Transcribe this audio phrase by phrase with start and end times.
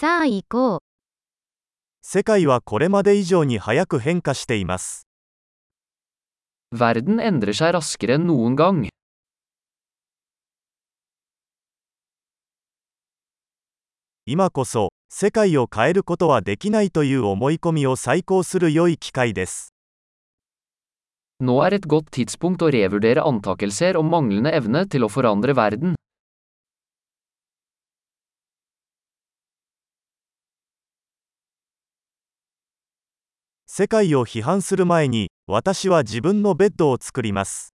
[0.00, 0.80] さあ行こう。
[2.00, 5.06] 世界はこれまで以上に早く変化しています。
[6.74, 8.88] Verden endrer seg raskere enn noen gang.
[14.24, 19.74] 今こそ、世界を変えることはできないという思い込みを再考する良い機会です。
[21.42, 25.99] Nå er et godt tidspunkt å revurdere antakelser om manglende evne til å forandre verden.
[33.80, 37.72] 世界を批判する前に私は自分のベッドを作ります。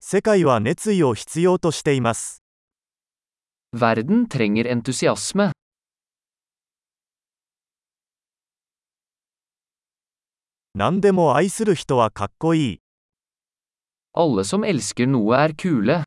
[0.00, 2.42] 世界は熱意を必要としています。
[10.74, 12.83] 何でも愛する人はかっこいい。
[14.14, 16.02] Alle som elsker noe er kule.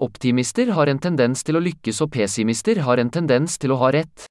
[0.00, 3.92] Optimister har en tendens til å lykkes og pessimister har en tendens til å ha
[3.92, 4.24] rett.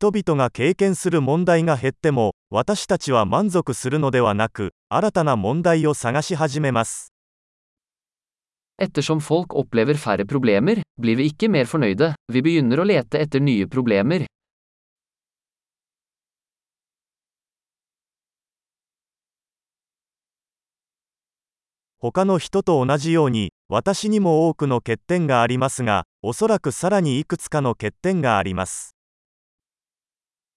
[0.00, 7.12] 人々が経験する問題が減っても、私たちは満足するのではなく、新たな問題を探し始めます。
[8.80, 13.66] Ettersom folk opplever færre problemer, blir vi ikke mer fornøyde, vi begynner å lete etter nye
[13.66, 14.24] problemer.
[21.98, 28.96] 他の人と同じように、私にも多くの欠点がありますが、おそらくさらにいくつかの欠点があります。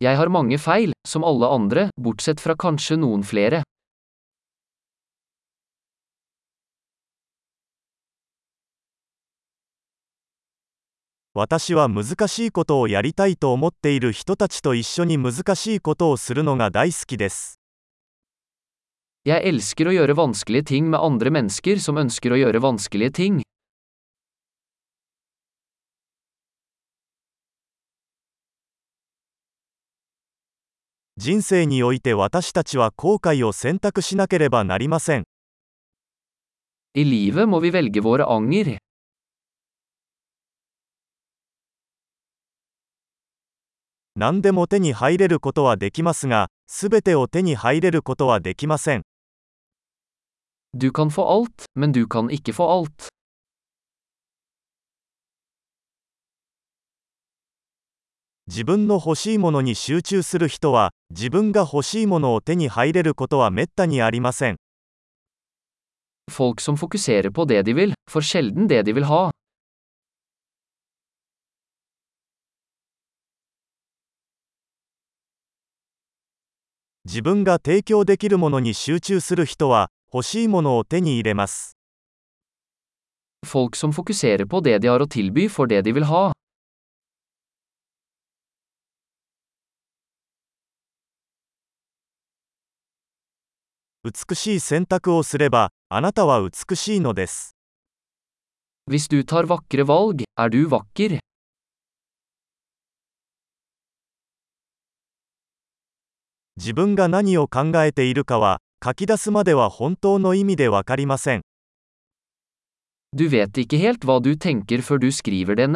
[0.00, 3.62] Jeg har mange feil, som alle andre, bortsett fra kanskje noen flere.
[11.36, 17.58] 私は難しいことをやりたいと思っている人たちと一緒に難しいことをするのが大好きです。
[19.26, 23.42] Jeg elsker å gjøre vanskelige ting med andre mennesker som ønsker å gjøre vanskelige ting.
[31.21, 35.25] 人生において私たちは後悔を選択しなければなりません。
[36.95, 38.77] I livet må vi velge våre anger.
[44.15, 49.01] 何でも手に入れることはできますが、すべてを手に入れることはできません。
[50.73, 53.09] Du kan få alt, men du kan ikke få alt.
[58.49, 64.55] 自分の欲しいものに集中する人は、自分が欲しいものを手に入れることはめったにありません。
[66.31, 69.29] Folk som fokuserer på det de vil, får sjelden det de vil ha.
[77.05, 81.77] 自分が提供できるものに集中する人は、欲しいものを手に入れます。
[83.45, 86.38] Folk som fokuserer på det de har å tilby, får det de vil ha.
[94.01, 97.57] 美しい選択をすれば、あなたは美しいのです。
[98.89, 101.19] Hvis du tar vakre valg, er du vakker.
[106.55, 111.41] 自分が何を考えているかは、書き出すまでは本当の意味でわかりません。
[113.13, 115.67] Du vet ikke helt hva du tenker før du skriver det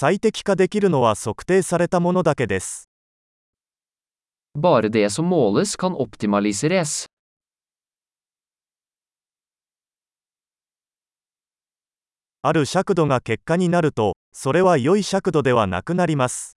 [0.00, 2.88] 最適化できるのは測定されたものだけです。
[4.56, 7.08] Bare det som måles kan optimaliseres.
[12.42, 16.56] ある尺度が結果になると、それは良い尺度ではなくなります。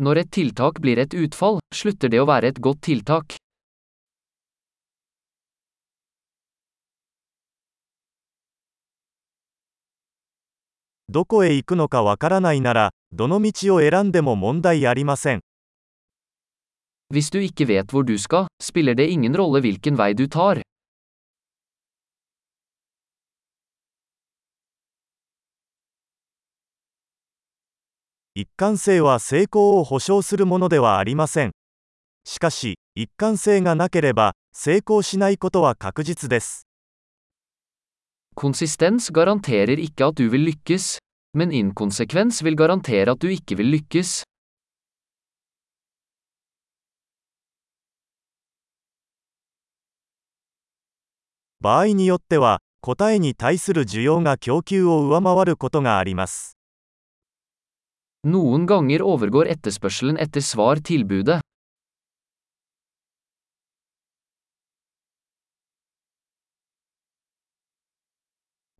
[0.00, 3.43] Når et tiltak blir et utfall, slutter det å være et godt tiltak.
[11.14, 15.42] どこへ行くのかわからないなら、どの道を選んでも問題ありません。
[17.08, 20.60] Hvis du ikke vet hvor du skal, spiller det ingen rolle hvilken vei du tar.
[28.34, 31.52] 一貫性は成功を保証するものではありません。
[32.24, 36.66] しかし、一貫性がなければ、成功しないことは確実です。
[38.34, 40.98] Konsistens garanterer ikke at du vil lykkes,
[41.34, 44.22] men inkonsekvens vil garantere at du ikke vil lykkes.
[51.60, 56.58] 場合によっては、答えに対する需要が供給を上回ることがあります。
[58.26, 61.40] Noen ganger overgår etterspørselen etter svar tilbudet.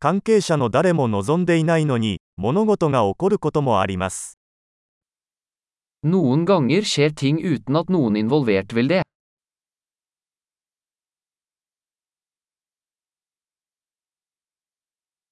[0.05, 4.39] 関係者の誰も望んでいないのに、物事が起こることもあります。
[6.05, 9.03] Noen ganger skjer ting uten at noen involvert vil det.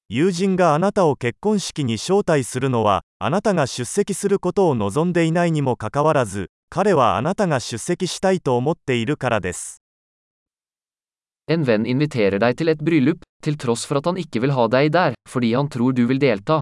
[0.08, 9.81] 友人があなたを結婚式に招待するのは、あなたが出席することを望んでいないにもかかわらず、彼はあなたが出席したいと思っているからです。
[11.50, 14.92] En venn inviterer deg til et bryllup, til tross for at han ikke vil ha deg
[14.94, 16.60] der, fordi han tror du vil delta.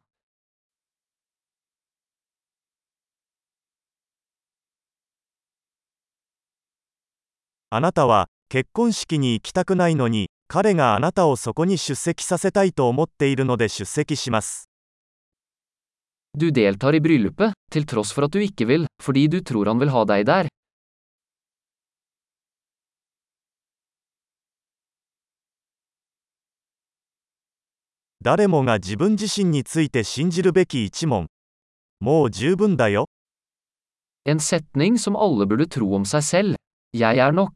[7.70, 7.84] Han
[16.30, 19.80] du deltar i bryllupet, til tross for at du ikke vil, fordi du tror han
[19.82, 20.50] vil ha deg der.
[28.30, 31.26] 誰もが自分自身について信じるべき一問。
[31.98, 33.08] もう十分だよ。
[34.24, 36.54] En setning som alle burde tro om seg selv.
[36.92, 37.50] Jeg er nok.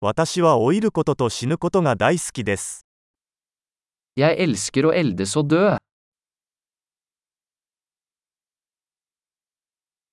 [0.00, 2.86] 私は老いることと死ぬことが大好きです。
[4.14, 5.83] Jeg elsker å eldes og dø.